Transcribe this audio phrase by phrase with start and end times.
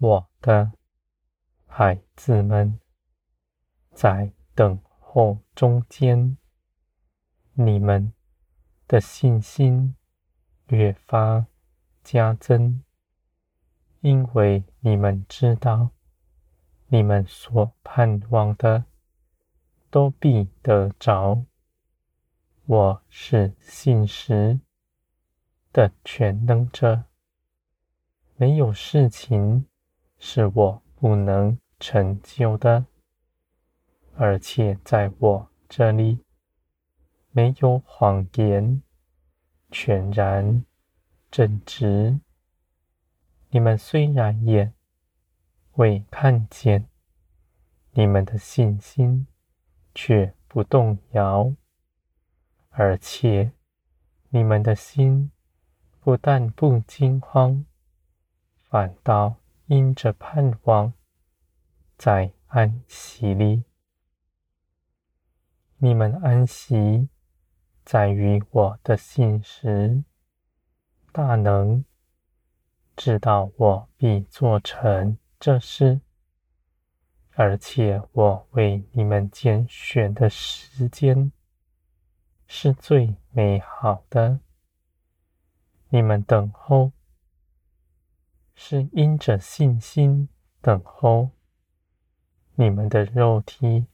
[0.00, 0.70] 我的
[1.66, 2.78] 孩子们，
[3.90, 6.36] 在等候中间，
[7.54, 8.12] 你们
[8.86, 9.96] 的信心
[10.68, 11.46] 越发
[12.04, 12.84] 加增，
[14.00, 15.90] 因为你们知道，
[16.86, 18.84] 你们所盼望的
[19.90, 21.44] 都必得着。
[22.66, 24.60] 我是信实
[25.72, 27.02] 的全能者，
[28.36, 29.66] 没有事情
[30.18, 32.86] 是我不能成就的，
[34.16, 36.24] 而且在我这里
[37.30, 38.82] 没有谎言，
[39.70, 40.64] 全然
[41.30, 42.20] 正直。
[43.50, 44.74] 你们虽然眼
[45.74, 46.88] 未看见，
[47.92, 49.26] 你们的信心
[49.94, 51.54] 却不动摇。
[52.70, 53.52] 而且，
[54.28, 55.32] 你们的心
[56.00, 57.64] 不但不惊慌，
[58.68, 59.36] 反倒
[59.68, 60.94] 因着盼望，
[61.98, 63.64] 在安息里。
[65.76, 67.10] 你们安息
[67.84, 70.02] 在于我的信实
[71.12, 71.84] 大能，
[72.96, 76.00] 知道我必做成这事，
[77.34, 81.30] 而且我为你们拣选的时间。
[82.46, 84.40] 是最美好的。
[85.90, 86.92] 你们等候，
[88.60, 90.28] 是因着信心
[90.60, 91.30] 等候。
[92.56, 93.86] 你们的肉体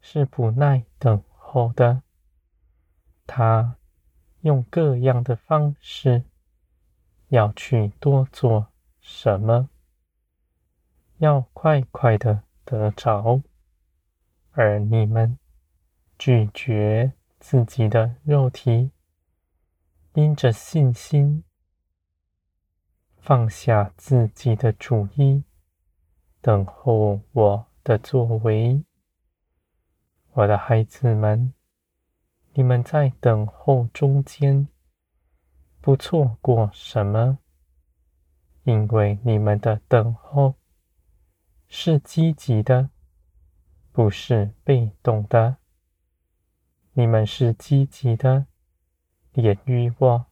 [0.00, 2.02] 是不耐等候的。
[3.26, 3.76] 他
[4.40, 6.24] 用各样的方式
[7.28, 9.68] 要去多做什么，
[11.18, 13.42] 要快快的得着，
[14.52, 15.38] 而你们
[16.18, 17.12] 拒绝。
[17.44, 18.92] 自己的肉体，
[20.14, 21.42] 因着信心，
[23.24, 25.44] 放下自己的主意，
[26.40, 28.82] 等候我的作为。
[30.32, 31.54] 我的孩子们，
[32.54, 34.66] 你们在等候中间，
[35.80, 37.38] 不错过什么，
[38.64, 40.56] 因为你们的等候
[41.68, 42.90] 是积极的，
[43.92, 45.58] 不是被动的。
[46.94, 48.46] 你们是积极的，
[49.34, 50.26] 也与我，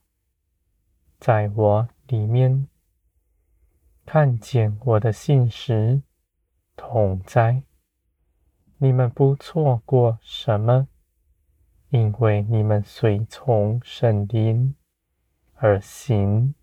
[1.21, 2.67] 在我里面
[4.05, 6.03] 看见我的信实
[6.77, 7.63] 同在。
[8.79, 10.89] 你们不错过什么，
[11.91, 14.75] 因为你们随从圣灵
[15.55, 16.55] 而行。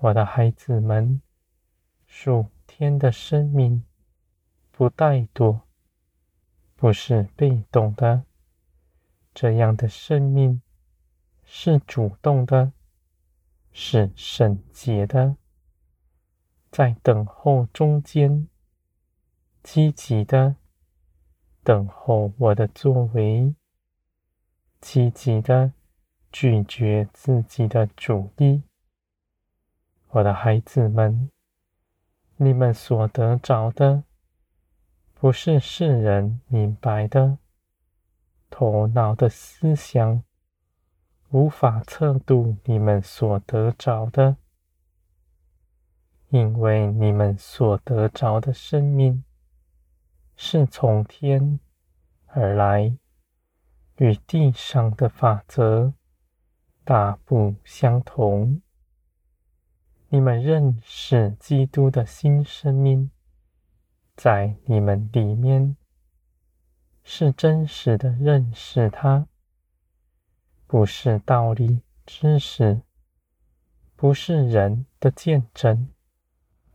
[0.00, 1.20] 我的孩子们，
[2.06, 3.82] 属天的生命
[4.70, 5.60] 不怠惰，
[6.76, 8.24] 不是被动的。
[9.34, 10.60] 这样的生命
[11.44, 12.72] 是主动的，
[13.72, 15.36] 是圣洁的，
[16.70, 18.46] 在等候中间，
[19.62, 20.56] 积极的
[21.62, 23.54] 等候我的作为，
[24.80, 25.72] 积极的
[26.30, 28.62] 拒绝自己的主意。
[30.10, 31.30] 我的孩子们，
[32.36, 34.04] 你们所得着的，
[35.14, 37.38] 不是世人明白的。
[38.50, 40.22] 头脑的思想
[41.30, 44.36] 无法测度你们所得着的，
[46.30, 49.24] 因为你们所得着的生命
[50.36, 51.58] 是从天
[52.26, 52.96] 而来，
[53.96, 55.94] 与地上的法则
[56.84, 58.60] 大不相同。
[60.08, 63.10] 你们认识基督的新生命，
[64.16, 65.76] 在你们里面。
[67.10, 69.26] 是真实的认识他，
[70.66, 72.82] 不是道理知识，
[73.96, 75.88] 不是人的见证，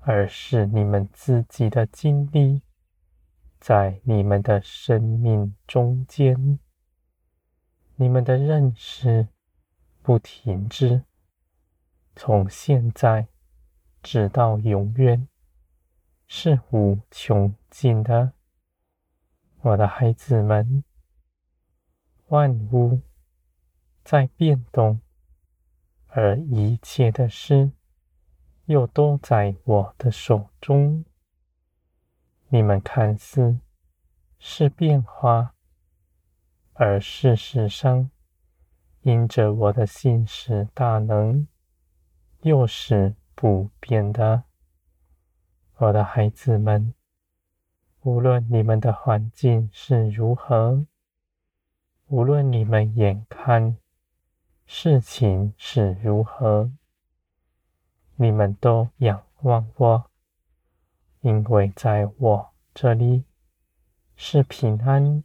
[0.05, 2.61] 而是你们自己的经历，
[3.57, 6.59] 在你们的生命中间，
[7.95, 9.29] 你们的认识
[10.01, 11.05] 不停止，
[12.17, 13.29] 从现在
[14.01, 15.29] 直到永远，
[16.27, 18.33] 是无穷尽的。
[19.61, 20.83] 我的孩子们，
[22.27, 22.99] 万物
[24.03, 24.99] 在变动，
[26.07, 27.71] 而一切的事
[28.65, 31.03] 又都在我的手中。
[32.49, 33.59] 你们看似
[34.39, 35.53] 是变化，
[36.73, 38.09] 而事实上，
[39.01, 41.47] 因着我的信实大能，
[42.41, 44.43] 又是不变的。
[45.77, 46.93] 我的孩子们。
[48.05, 50.85] 无论你们的环境是如何，
[52.07, 53.77] 无论你们眼看
[54.65, 56.69] 事情是如何，
[58.15, 60.11] 你们都仰望我，
[61.21, 63.25] 因为在我这里
[64.15, 65.23] 是平安，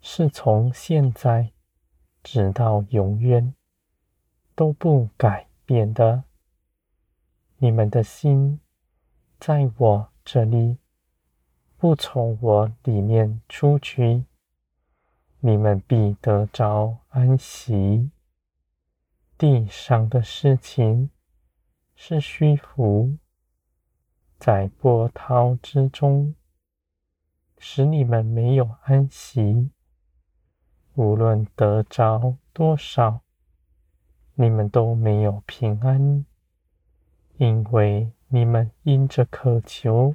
[0.00, 1.52] 是从现在
[2.22, 3.54] 直到永远
[4.54, 6.24] 都不改变的。
[7.58, 8.60] 你们的心
[9.40, 10.78] 在我这里，
[11.76, 14.24] 不从我里面出去，
[15.40, 18.10] 你们必得着安息。
[19.36, 21.10] 地上的事情
[21.98, 23.16] 是虚浮，
[24.38, 26.34] 在波涛之中，
[27.58, 29.70] 使你们没有安息。
[30.94, 33.22] 无论得着多少，
[34.34, 36.26] 你们都没有平安，
[37.38, 40.14] 因为你们因着渴求，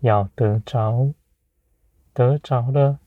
[0.00, 1.14] 要得着，
[2.12, 2.98] 得着了，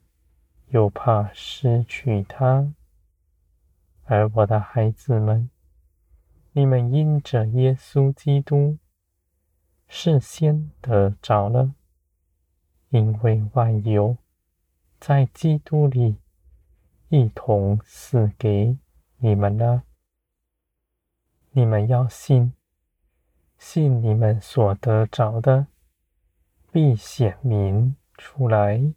[0.70, 2.74] 又怕失去它。
[4.06, 5.50] 而我的孩子们，
[6.60, 8.78] 你们因着耶稣基督，
[9.88, 11.74] 是先得着了，
[12.90, 14.18] 因为万有
[15.00, 16.18] 在基督里
[17.08, 18.78] 一同赐给
[19.20, 19.84] 你们了。
[21.52, 22.52] 你们要信，
[23.58, 25.68] 信你们所得着的，
[26.74, 28.94] 必显明出来，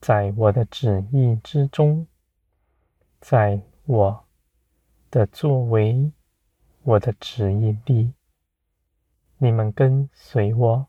[0.00, 2.08] 在我的旨意之中，
[3.20, 3.62] 在。
[3.86, 4.24] 我
[5.10, 6.12] 的作为，
[6.82, 8.14] 我的旨意里，
[9.38, 10.86] 你们跟随我，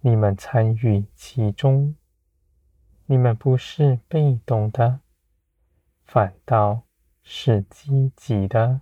[0.00, 1.94] 你们参与其中，
[3.06, 5.00] 你们不是被动的，
[6.04, 6.82] 反倒
[7.22, 8.80] 是积极的。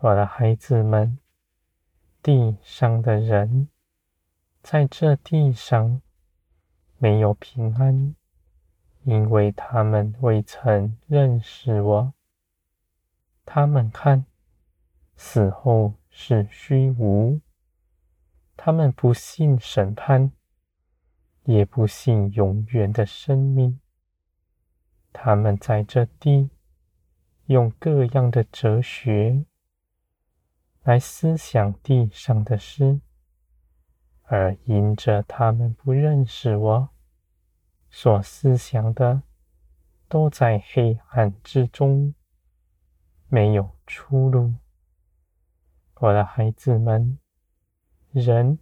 [0.00, 1.18] 我的孩子们，
[2.22, 3.68] 地上的人，
[4.62, 6.02] 在这地上
[6.98, 8.14] 没有平安。
[9.04, 12.12] 因为他们未曾认识我，
[13.44, 14.26] 他们看
[15.16, 17.40] 死后是虚无，
[18.56, 20.30] 他们不信审判，
[21.44, 23.80] 也不信永远的生命。
[25.12, 26.50] 他们在这地
[27.46, 29.46] 用各样的哲学
[30.82, 33.00] 来思想地上的事，
[34.22, 36.88] 而因着他们不认识我。
[37.88, 39.22] 所思想的
[40.08, 42.14] 都在黑暗之中，
[43.28, 44.52] 没有出路。
[45.98, 47.18] 我的孩子们，
[48.10, 48.58] 人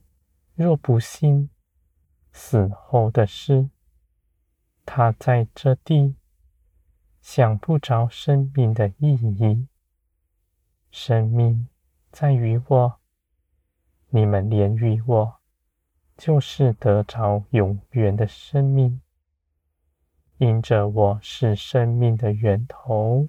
[0.55, 1.51] 若不信
[2.31, 3.71] 死后的事，
[4.87, 6.15] 他在这地
[7.21, 9.67] 想不着生命的意义。
[10.93, 11.69] 生命
[12.13, 13.01] 在于我，
[14.11, 15.41] 你们连于我，
[16.17, 19.01] 就是得着永远的生命。
[20.39, 23.29] 因着我是生命的源头，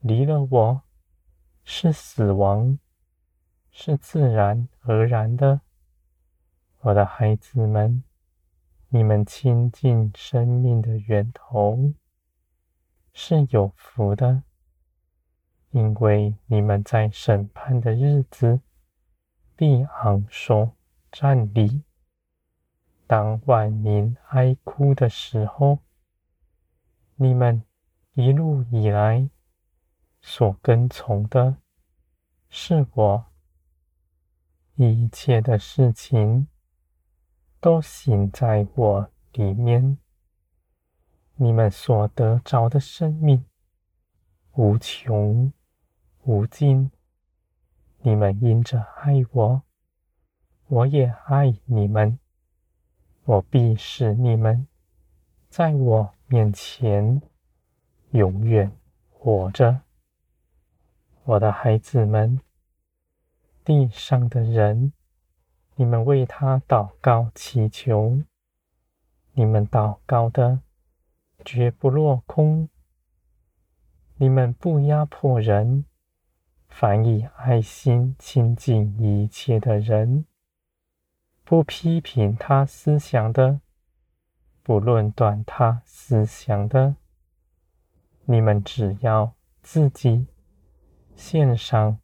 [0.00, 0.82] 离了我
[1.62, 2.76] 是死亡，
[3.80, 5.60] 是自然而然的。
[6.80, 8.02] 我的孩子们，
[8.88, 11.94] 你们亲近生命的源头
[13.12, 14.42] 是有福的，
[15.70, 18.60] 因为你们在审判的日子
[19.54, 20.72] 必昂首
[21.12, 21.84] 站立。
[23.06, 25.78] 当万民哀哭的时候，
[27.14, 27.62] 你们
[28.14, 29.30] 一路以来
[30.20, 31.58] 所跟从的
[32.48, 33.26] 是我，
[34.80, 36.46] 一切的事情
[37.60, 39.98] 都行在我里面。
[41.34, 43.44] 你们所得着的生命
[44.52, 45.52] 无穷
[46.22, 46.92] 无尽。
[48.02, 49.62] 你们因着爱我，
[50.68, 52.20] 我也爱你们。
[53.24, 54.68] 我必使你们
[55.48, 57.20] 在我面前
[58.12, 58.70] 永远
[59.10, 59.80] 活着，
[61.24, 62.40] 我的孩子们，
[63.68, 64.94] 地上的人，
[65.74, 68.22] 你们为他祷告祈求，
[69.34, 70.62] 你们祷告的
[71.44, 72.70] 绝不落空。
[74.16, 75.84] 你们不压迫人，
[76.70, 80.24] 反以爱心亲近一切的人，
[81.44, 83.60] 不批评他思想的。
[84.62, 86.96] 不论断他思想的，
[88.24, 90.26] 你们只要自己
[91.14, 91.98] 献上，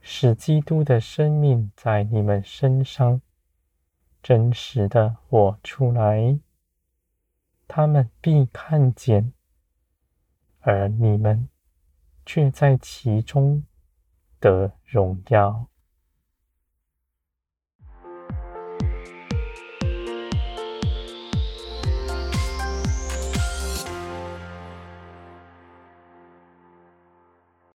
[0.00, 3.20] 使基督的生命在你们身上
[4.22, 6.38] 真实的活出来，
[7.68, 9.32] 他们必看见，
[10.60, 11.48] 而你们
[12.26, 13.64] 却在其中
[14.38, 15.66] 得荣耀。